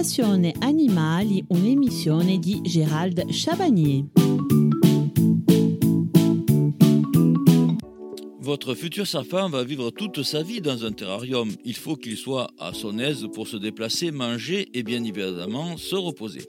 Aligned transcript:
Passione 0.00 0.54
Animali, 0.62 1.44
un'emissione 1.50 2.40
Gérald 2.64 3.30
Chabagnier. 3.30 4.06
Votre 8.40 8.74
futur 8.74 9.06
serpent 9.06 9.50
va 9.50 9.62
vivre 9.62 9.90
toute 9.90 10.22
sa 10.22 10.42
vie 10.42 10.62
dans 10.62 10.86
un 10.86 10.92
terrarium. 10.92 11.50
Il 11.66 11.76
faut 11.76 11.96
qu'il 11.96 12.16
soit 12.16 12.48
à 12.58 12.72
son 12.72 12.98
aise 12.98 13.26
pour 13.34 13.46
se 13.46 13.58
déplacer, 13.58 14.10
manger 14.10 14.70
et 14.72 14.82
bien 14.82 15.04
évidemment 15.04 15.76
se 15.76 15.96
reposer. 15.96 16.46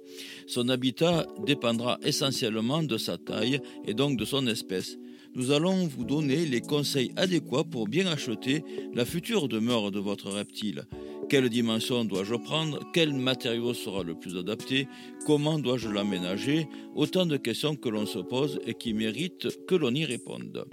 Son 0.48 0.70
habitat 0.70 1.28
dépendra 1.46 2.00
essentiellement 2.04 2.84
de 2.84 2.98
sa 2.98 3.18
taille 3.18 3.60
et 3.86 3.94
donc 3.94 4.18
de 4.18 4.24
son 4.24 4.48
espèce. 4.48 4.96
Nous 5.36 5.52
allons 5.52 5.88
vous 5.88 6.06
donner 6.06 6.46
les 6.46 6.62
conseils 6.62 7.12
adéquats 7.18 7.66
pour 7.66 7.90
bien 7.90 8.08
acheter 8.08 8.64
la 8.94 9.04
future 9.04 9.50
demeure 9.50 9.92
de 9.92 10.00
votre 10.00 10.30
reptile. 10.30 10.86
Quelle 11.32 11.48
dimension 11.48 12.04
dois-je 12.04 12.36
prendre 12.36 12.82
Quel 12.92 13.14
matériau 13.14 13.74
sera 13.74 14.04
le 14.04 14.16
plus 14.16 14.38
adapté 14.38 14.90
Comment 15.26 15.60
dois-je 15.60 15.88
l'aménager 15.88 16.68
Autant 16.94 17.26
de 17.26 17.38
questions 17.38 17.78
que 17.78 17.88
l'on 17.88 18.06
se 18.06 18.20
pose 18.20 18.60
et 18.68 18.74
qui 18.74 18.94
méritent 18.94 19.48
que 19.66 19.76
l'on 19.76 19.96
y 19.96 20.04
réponde. 20.04 20.66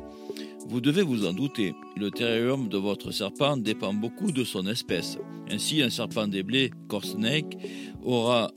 Vous 0.67 0.81
devez 0.81 1.03
vous 1.03 1.25
en 1.25 1.33
douter, 1.33 1.75
le 1.97 2.11
terrarium 2.11 2.67
de 2.67 2.77
votre 2.77 3.13
serpent 3.13 3.57
dépend 3.57 3.95
beaucoup 3.95 4.33
de 4.33 4.43
son 4.43 4.67
espèce. 4.67 5.17
Ainsi, 5.49 5.81
un 5.81 5.91
serpent 5.91 6.27
des 6.27 6.43
blés, 6.43 6.73
snake, 7.05 7.57
aura 8.03 8.51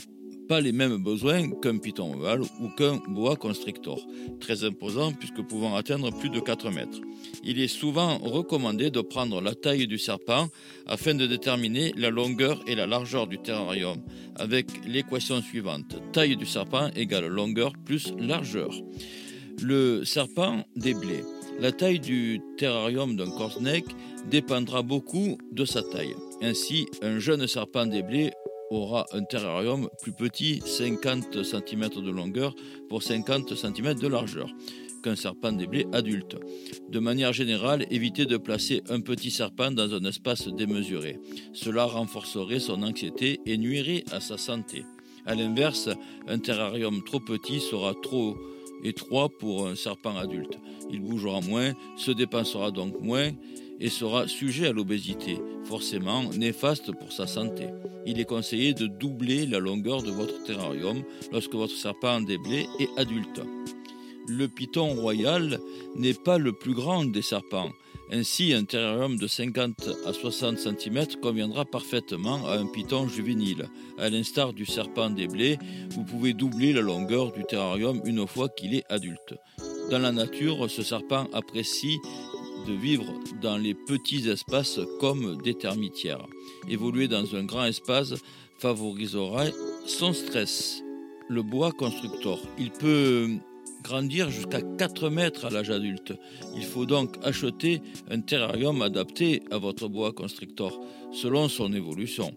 pas 0.51 0.59
les 0.59 0.73
mêmes 0.73 0.97
besoins 0.97 1.49
qu'un 1.61 1.77
python 1.77 2.13
ovale 2.13 2.41
ou 2.41 2.67
qu'un 2.75 2.97
boa 3.07 3.37
constrictor, 3.37 4.05
très 4.41 4.65
imposant 4.65 5.13
puisque 5.13 5.41
pouvant 5.43 5.77
atteindre 5.77 6.11
plus 6.11 6.29
de 6.29 6.41
4 6.41 6.71
mètres. 6.71 6.99
Il 7.45 7.57
est 7.61 7.69
souvent 7.69 8.17
recommandé 8.17 8.91
de 8.91 8.99
prendre 8.99 9.39
la 9.39 9.55
taille 9.55 9.87
du 9.87 9.97
serpent 9.97 10.49
afin 10.87 11.15
de 11.15 11.25
déterminer 11.25 11.93
la 11.95 12.09
longueur 12.09 12.61
et 12.67 12.75
la 12.75 12.85
largeur 12.85 13.27
du 13.27 13.37
terrarium 13.37 13.95
avec 14.35 14.67
l'équation 14.85 15.41
suivante 15.41 15.95
taille 16.11 16.35
du 16.35 16.45
serpent 16.45 16.89
égale 16.97 17.27
longueur 17.27 17.71
plus 17.85 18.11
largeur. 18.19 18.73
Le 19.61 20.03
serpent 20.03 20.65
des 20.75 20.93
blés 20.93 21.23
la 21.61 21.71
taille 21.71 21.99
du 21.99 22.41
terrarium 22.57 23.15
d'un 23.15 23.29
cornec 23.29 23.85
dépendra 24.29 24.81
beaucoup 24.81 25.37
de 25.51 25.63
sa 25.63 25.83
taille. 25.83 26.15
Ainsi, 26.41 26.87
un 27.03 27.19
jeune 27.19 27.45
serpent 27.45 27.85
des 27.85 28.01
blés 28.01 28.31
aura 28.71 29.05
un 29.11 29.23
terrarium 29.23 29.89
plus 30.01 30.13
petit, 30.13 30.61
50 30.65 31.43
cm 31.43 31.89
de 31.89 32.09
longueur 32.09 32.55
pour 32.89 33.03
50 33.03 33.53
cm 33.53 33.95
de 33.95 34.07
largeur, 34.07 34.49
qu'un 35.03 35.15
serpent 35.15 35.51
des 35.51 35.67
blés 35.67 35.87
adulte. 35.93 36.37
De 36.89 36.99
manière 36.99 37.33
générale, 37.33 37.85
évitez 37.91 38.25
de 38.25 38.37
placer 38.37 38.81
un 38.89 39.01
petit 39.01 39.29
serpent 39.29 39.71
dans 39.71 39.93
un 39.93 40.03
espace 40.05 40.47
démesuré. 40.47 41.19
Cela 41.53 41.85
renforcerait 41.85 42.59
son 42.59 42.81
anxiété 42.83 43.39
et 43.45 43.57
nuirait 43.57 44.05
à 44.11 44.19
sa 44.19 44.37
santé. 44.37 44.85
A 45.25 45.35
l'inverse, 45.35 45.89
un 46.27 46.39
terrarium 46.39 47.03
trop 47.03 47.19
petit 47.19 47.59
sera 47.59 47.93
trop 48.01 48.35
étroit 48.83 49.29
pour 49.29 49.67
un 49.67 49.75
serpent 49.75 50.15
adulte. 50.15 50.57
Il 50.89 51.01
bougera 51.01 51.41
moins, 51.41 51.73
se 51.97 52.11
dépensera 52.11 52.71
donc 52.71 52.99
moins 53.01 53.31
et 53.81 53.89
sera 53.89 54.27
sujet 54.27 54.67
à 54.67 54.71
l'obésité, 54.71 55.39
forcément 55.65 56.23
néfaste 56.37 56.91
pour 56.93 57.11
sa 57.11 57.27
santé. 57.27 57.67
Il 58.05 58.19
est 58.19 58.25
conseillé 58.25 58.73
de 58.73 58.87
doubler 58.87 59.45
la 59.45 59.59
longueur 59.59 60.03
de 60.03 60.11
votre 60.11 60.43
terrarium 60.43 61.03
lorsque 61.31 61.53
votre 61.53 61.75
serpent 61.75 62.21
déblé 62.21 62.67
est 62.79 62.89
adulte. 62.97 63.41
Le 64.27 64.47
python 64.47 64.93
royal 64.93 65.59
n'est 65.95 66.13
pas 66.13 66.37
le 66.37 66.53
plus 66.53 66.73
grand 66.73 67.05
des 67.05 67.23
serpents. 67.23 67.71
Ainsi, 68.11 68.53
un 68.53 68.65
terrarium 68.65 69.17
de 69.17 69.25
50 69.25 69.89
à 70.05 70.13
60 70.13 70.59
cm 70.59 71.05
conviendra 71.21 71.65
parfaitement 71.65 72.45
à 72.45 72.57
un 72.57 72.67
python 72.67 73.07
juvénile. 73.07 73.67
À 73.97 74.09
l'instar 74.09 74.53
du 74.53 74.65
serpent 74.65 75.09
des 75.09 75.27
blés, 75.27 75.57
vous 75.91 76.03
pouvez 76.03 76.33
doubler 76.33 76.73
la 76.73 76.81
longueur 76.81 77.31
du 77.31 77.43
terrarium 77.45 78.01
une 78.05 78.27
fois 78.27 78.49
qu'il 78.49 78.75
est 78.75 78.83
adulte. 78.89 79.35
Dans 79.89 79.99
la 79.99 80.11
nature, 80.11 80.69
ce 80.69 80.83
serpent 80.83 81.27
apprécie 81.33 81.97
de 82.67 82.73
vivre 82.73 83.05
dans 83.41 83.57
les 83.57 83.73
petits 83.73 84.29
espaces 84.29 84.79
comme 84.99 85.41
des 85.41 85.53
termitières. 85.53 86.25
Évoluer 86.67 87.07
dans 87.07 87.35
un 87.35 87.43
grand 87.43 87.65
espace 87.65 88.13
favorisera 88.57 89.45
son 89.85 90.13
stress. 90.13 90.83
Le 91.29 91.41
bois 91.43 91.71
constructeur, 91.71 92.39
il 92.57 92.71
peut 92.71 93.29
grandir 93.83 94.29
jusqu'à 94.29 94.61
4 94.61 95.09
mètres 95.09 95.45
à 95.45 95.49
l'âge 95.49 95.69
adulte. 95.69 96.13
Il 96.55 96.63
faut 96.63 96.85
donc 96.85 97.15
acheter 97.23 97.81
un 98.09 98.21
terrarium 98.21 98.81
adapté 98.81 99.41
à 99.49 99.57
votre 99.57 99.87
bois 99.87 100.11
constrictor 100.11 100.79
selon 101.11 101.49
son 101.49 101.73
évolution. 101.73 102.31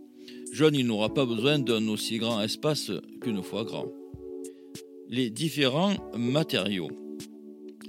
Jeune, 0.52 0.76
il 0.76 0.86
n'aura 0.86 1.12
pas 1.12 1.26
besoin 1.26 1.58
d'un 1.58 1.88
aussi 1.88 2.18
grand 2.18 2.40
espace 2.40 2.92
qu'une 3.20 3.42
fois 3.42 3.64
grand. 3.64 3.86
Les 5.08 5.28
différents 5.28 5.96
matériaux. 6.16 6.90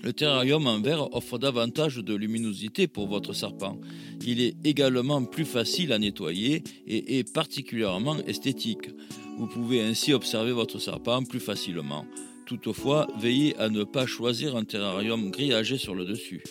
Le 0.06 0.14
terrarium 0.14 0.68
en 0.68 0.80
verre 0.82 1.16
offre 1.16 1.40
davantage 1.40 1.96
de 1.96 2.14
luminosité 2.14 2.86
pour 2.86 3.08
votre 3.08 3.34
serpent. 3.34 3.82
Il 4.24 4.40
est 4.40 4.56
également 4.64 5.26
plus 5.26 5.46
facile 5.46 5.92
à 5.92 5.98
nettoyer 5.98 6.64
et 6.86 7.18
est 7.18 7.34
particulièrement 7.34 8.18
esthétique. 8.28 8.92
Vous 9.40 9.48
pouvez 9.48 9.82
ainsi 9.82 10.14
observer 10.14 10.52
votre 10.52 10.78
serpent 10.78 11.24
plus 11.24 11.40
facilement. 11.40 12.06
Toutefois, 12.46 13.08
veillez 13.20 13.58
à 13.58 13.70
ne 13.70 13.84
pas 13.84 14.06
choisir 14.06 14.56
un 14.56 14.64
terrarium 14.64 15.32
grillagé 15.32 15.80
sur 15.80 15.96
le 15.96 16.06
dessus. 16.06 16.44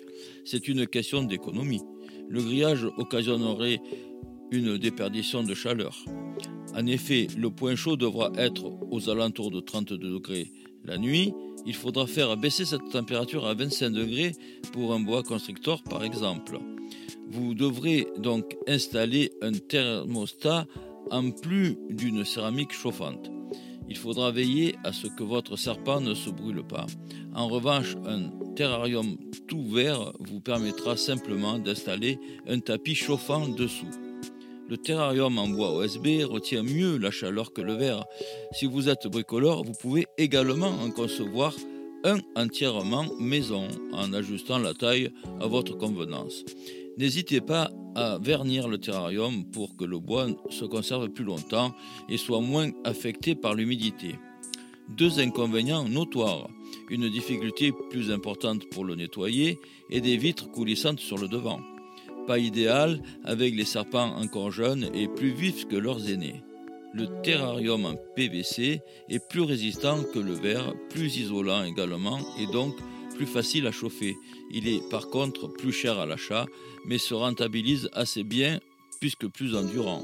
C'est 0.44 0.66
une 0.66 0.88
question 0.88 1.22
d'économie. 1.22 1.82
Le 2.28 2.42
grillage 2.42 2.88
occasionnerait 2.96 3.80
une 4.50 4.78
déperdition 4.78 5.44
de 5.44 5.54
chaleur. 5.54 6.04
En 6.74 6.86
effet, 6.86 7.28
le 7.38 7.50
point 7.50 7.76
chaud 7.76 7.96
devra 7.96 8.32
être 8.36 8.64
aux 8.90 9.08
alentours 9.08 9.52
de 9.52 9.60
32 9.60 9.96
degrés 9.96 10.50
la 10.84 10.98
nuit. 10.98 11.32
Il 11.66 11.74
faudra 11.74 12.06
faire 12.06 12.36
baisser 12.36 12.64
cette 12.64 12.90
température 12.90 13.46
à 13.46 13.54
25 13.54 13.90
degrés 13.90 14.32
pour 14.72 14.92
un 14.92 15.00
bois 15.00 15.22
constrictor 15.22 15.82
par 15.82 16.04
exemple. 16.04 16.58
Vous 17.28 17.54
devrez 17.54 18.06
donc 18.18 18.56
installer 18.66 19.32
un 19.42 19.52
thermostat 19.52 20.66
en 21.10 21.30
plus 21.30 21.76
d'une 21.90 22.24
céramique 22.24 22.72
chauffante 22.72 23.30
il 23.88 23.96
faudra 23.96 24.30
veiller 24.30 24.76
à 24.84 24.92
ce 24.92 25.06
que 25.06 25.22
votre 25.22 25.56
serpent 25.56 26.00
ne 26.00 26.14
se 26.14 26.30
brûle 26.30 26.62
pas. 26.62 26.86
En 27.34 27.48
revanche, 27.48 27.96
un 28.06 28.30
terrarium 28.54 29.16
tout 29.46 29.64
vert 29.64 30.12
vous 30.20 30.40
permettra 30.40 30.96
simplement 30.96 31.58
d'installer 31.58 32.18
un 32.46 32.60
tapis 32.60 32.94
chauffant 32.94 33.48
dessous. 33.48 33.90
Le 34.66 34.78
terrarium 34.78 35.38
en 35.38 35.48
bois 35.48 35.72
OSB 35.74 36.24
retient 36.24 36.62
mieux 36.62 36.96
la 36.96 37.10
chaleur 37.10 37.52
que 37.52 37.60
le 37.60 37.74
verre. 37.74 38.04
Si 38.52 38.64
vous 38.64 38.88
êtes 38.88 39.06
bricoleur, 39.06 39.62
vous 39.62 39.74
pouvez 39.74 40.06
également 40.16 40.68
en 40.68 40.90
concevoir 40.90 41.54
un 42.04 42.18
entièrement 42.34 43.06
maison 43.18 43.68
en 43.92 44.12
ajustant 44.14 44.58
la 44.58 44.72
taille 44.72 45.10
à 45.40 45.46
votre 45.46 45.76
convenance. 45.76 46.44
N'hésitez 46.96 47.40
pas 47.40 47.70
à 47.94 48.18
vernir 48.18 48.68
le 48.68 48.78
terrarium 48.78 49.44
pour 49.50 49.76
que 49.76 49.84
le 49.84 49.98
bois 49.98 50.28
se 50.50 50.64
conserve 50.64 51.10
plus 51.10 51.24
longtemps 51.24 51.74
et 52.08 52.16
soit 52.16 52.40
moins 52.40 52.70
affecté 52.84 53.34
par 53.34 53.54
l'humidité. 53.54 54.14
Deux 54.88 55.18
inconvénients 55.18 55.88
notoires. 55.88 56.48
Une 56.90 57.08
difficulté 57.08 57.72
plus 57.90 58.10
importante 58.10 58.68
pour 58.70 58.84
le 58.84 58.94
nettoyer 58.94 59.58
et 59.90 60.00
des 60.00 60.16
vitres 60.16 60.50
coulissantes 60.50 61.00
sur 61.00 61.18
le 61.18 61.28
devant. 61.28 61.60
Pas 62.26 62.38
idéal 62.38 63.00
avec 63.24 63.54
les 63.54 63.64
serpents 63.64 64.16
encore 64.16 64.50
jeunes 64.50 64.88
et 64.94 65.08
plus 65.08 65.32
vifs 65.32 65.66
que 65.66 65.76
leurs 65.76 66.10
aînés. 66.10 66.42
Le 66.94 67.06
terrarium 67.22 67.86
en 67.86 67.96
PVC 68.14 68.80
est 69.08 69.28
plus 69.28 69.42
résistant 69.42 70.02
que 70.14 70.18
le 70.18 70.32
verre, 70.32 70.72
plus 70.90 71.16
isolant 71.16 71.64
également 71.64 72.18
et 72.38 72.46
donc 72.46 72.74
plus 73.16 73.26
facile 73.26 73.66
à 73.66 73.72
chauffer. 73.72 74.16
Il 74.52 74.68
est 74.68 74.80
par 74.90 75.10
contre 75.10 75.48
plus 75.48 75.72
cher 75.72 75.98
à 75.98 76.06
l'achat, 76.06 76.46
mais 76.86 76.98
se 76.98 77.14
rentabilise 77.14 77.88
assez 77.92 78.22
bien 78.22 78.60
puisque 79.00 79.26
plus 79.28 79.54
endurant. 79.54 80.02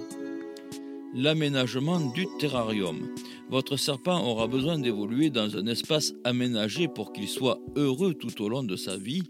L'aménagement 1.15 2.01
du 2.01 2.27
terrarium. 2.39 3.09
Votre 3.49 3.77
serpent 3.77 4.25
aura 4.25 4.47
besoin 4.47 4.79
d'évoluer 4.79 5.31
dans 5.31 5.57
un 5.57 5.67
espace 5.67 6.13
aménagé 6.23 6.87
pour 6.87 7.13
qu'il 7.13 7.29
soit 7.29 7.59
heureux 7.75 8.15
tout 8.15 8.43
au 8.43 8.49
long 8.49 8.63
de 8.63 8.77
sa 8.77 8.97
vie. 8.97 9.25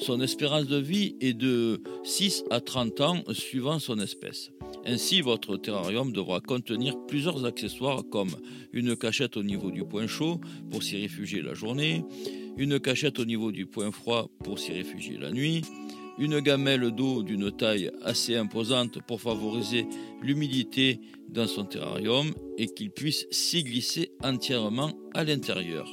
Son 0.00 0.22
espérance 0.22 0.66
de 0.66 0.78
vie 0.78 1.14
est 1.20 1.34
de 1.34 1.82
6 2.04 2.44
à 2.50 2.60
30 2.60 3.00
ans 3.02 3.22
suivant 3.32 3.78
son 3.78 3.98
espèce. 4.00 4.50
Ainsi, 4.86 5.20
votre 5.20 5.58
terrarium 5.58 6.10
devra 6.10 6.40
contenir 6.40 6.96
plusieurs 7.06 7.44
accessoires 7.44 8.02
comme 8.10 8.30
une 8.72 8.96
cachette 8.96 9.36
au 9.36 9.42
niveau 9.42 9.70
du 9.70 9.84
point 9.84 10.06
chaud 10.06 10.40
pour 10.70 10.82
s'y 10.82 10.96
réfugier 10.96 11.42
la 11.42 11.52
journée, 11.52 12.02
une 12.56 12.80
cachette 12.80 13.18
au 13.18 13.26
niveau 13.26 13.52
du 13.52 13.66
point 13.66 13.92
froid 13.92 14.30
pour 14.42 14.58
s'y 14.58 14.72
réfugier 14.72 15.18
la 15.18 15.32
nuit, 15.32 15.62
une 16.18 16.40
gamelle 16.40 16.90
d'eau 16.92 17.22
d'une 17.22 17.52
taille 17.52 17.90
assez 18.02 18.36
imposante 18.36 19.02
pour 19.06 19.20
favoriser 19.20 19.86
l'humidité 20.22 21.00
dans 21.28 21.46
son 21.46 21.64
terrarium 21.64 22.32
et 22.56 22.68
qu'il 22.68 22.90
puisse 22.90 23.26
s'y 23.30 23.64
glisser 23.64 24.12
entièrement 24.24 24.92
à 25.12 25.24
l'intérieur, 25.24 25.86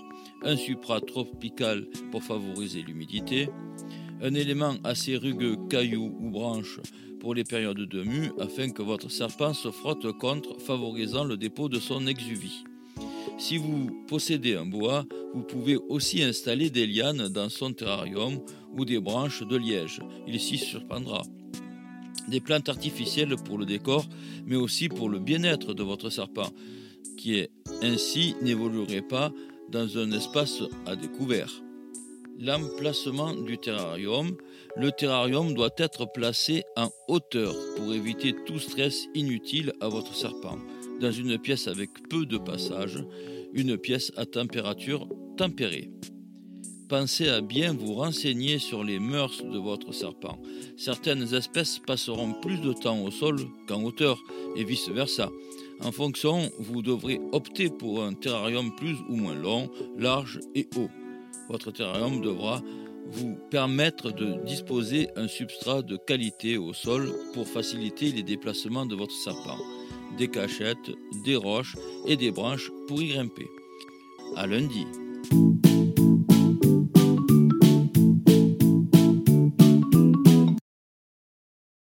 un 0.44 0.56
supra 0.56 1.01
tropical 1.01 1.88
pour 2.12 2.24
favoriser 2.24 2.81
l'humidité, 2.81 3.50
un 4.22 4.34
élément 4.34 4.75
assez 4.84 5.16
rugueux, 5.16 5.57
caillou 5.69 6.16
ou 6.19 6.30
branche 6.30 6.80
pour 7.19 7.34
les 7.34 7.44
périodes 7.44 7.78
de 7.78 8.04
mue 8.04 8.31
afin 8.39 8.69
que 8.69 8.81
votre 8.81 9.10
serpent 9.10 9.54
se 9.54 9.72
frotte 9.72 10.12
contre, 10.18 10.60
favorisant 10.62 11.24
le 11.24 11.38
dépôt 11.38 11.69
de 11.69 11.80
son 11.80 12.07
exuvie. 12.07 12.63
Si 13.38 13.57
vous 13.57 14.04
possédez 14.07 14.56
un 14.56 14.66
bois, 14.66 15.06
vous 15.34 15.44
pouvez 15.44 15.78
aussi 15.89 16.24
installer 16.24 16.69
des 16.69 16.88
lianes 16.88 17.28
dans 17.28 17.50
son 17.50 17.74
terrarium 17.74 18.39
ou 18.75 18.86
des 18.86 19.00
branches 19.00 19.44
de 19.44 19.56
liège. 19.56 20.01
Il 20.28 20.39
s'y 20.39 20.57
surprendra. 20.57 21.22
Des 22.28 22.39
plantes 22.39 22.68
artificielles 22.68 23.36
pour 23.36 23.57
le 23.57 23.66
décor, 23.66 24.06
mais 24.45 24.56
aussi 24.56 24.89
pour 24.89 25.07
le 25.10 25.19
bien-être 25.19 25.74
de 25.74 25.84
votre 25.84 26.10
serpent, 26.10 26.50
qui 27.18 27.36
est 27.36 27.51
ainsi 27.81 28.36
n'évoluerait 28.42 29.01
pas 29.01 29.31
dans 29.69 29.98
un 29.98 30.12
espace 30.12 30.64
à 30.86 30.96
découvert. 30.96 31.52
L'emplacement 32.40 33.34
du 33.34 33.58
terrarium. 33.58 34.38
Le 34.75 34.92
terrarium 34.92 35.54
doit 35.56 35.74
être 35.78 36.06
placé 36.14 36.64
en 36.75 36.90
hauteur 37.08 37.56
pour 37.75 37.92
éviter 37.94 38.36
tout 38.46 38.60
stress 38.60 39.08
inutile 39.16 39.74
à 39.81 39.88
votre 39.88 40.16
serpent 40.16 40.60
dans 41.00 41.12
une 41.12 41.38
pièce 41.38 41.68
avec 41.68 41.90
peu 42.10 42.25
de 42.25 42.38
passage, 42.38 43.04
une 43.54 43.78
pièce 43.78 44.12
à 44.18 44.25
température 44.25 45.08
tempérée. 45.38 45.90
Pensez 46.90 47.28
à 47.28 47.42
bien 47.42 47.74
vous 47.74 47.96
renseigner 47.96 48.60
sur 48.60 48.84
les 48.84 49.00
mœurs 49.00 49.44
de 49.44 49.58
votre 49.58 49.92
serpent. 49.92 50.40
Certaines 50.78 51.34
espèces 51.34 51.80
passeront 51.80 52.34
plus 52.42 52.62
de 52.62 52.72
temps 52.72 53.04
au 53.04 53.12
sol 53.12 53.38
qu'en 53.68 53.84
hauteur 53.84 54.18
et 54.56 54.63
vice-versa. 54.63 55.30
En 55.81 55.91
fonction, 55.91 56.50
vous 56.59 56.81
devrez 56.81 57.19
opter 57.31 57.69
pour 57.69 58.03
un 58.03 58.13
terrarium 58.13 58.75
plus 58.75 58.97
ou 59.09 59.15
moins 59.15 59.35
long, 59.35 59.69
large 59.97 60.39
et 60.56 60.68
haut. 60.75 60.89
Votre 61.50 61.71
terrarium 61.71 62.21
devra 62.21 62.62
vous 63.09 63.38
permettre 63.50 64.12
de 64.12 64.44
disposer 64.44 65.09
un 65.15 65.27
substrat 65.27 65.81
de 65.81 65.97
qualité 65.97 66.57
au 66.57 66.74
sol 66.74 67.13
pour 67.33 67.47
faciliter 67.47 68.12
les 68.12 68.24
déplacements 68.24 68.85
de 68.85 68.95
votre 68.95 69.15
serpent 69.15 69.57
des 70.18 70.27
cachettes, 70.27 70.91
des 71.25 71.35
roches 71.35 71.75
et 72.06 72.18
des 72.18 72.31
branches 72.31 72.71
pour 72.88 73.01
y 73.01 73.09
grimper. 73.09 73.47
À 74.35 74.47
lundi. 74.47 74.85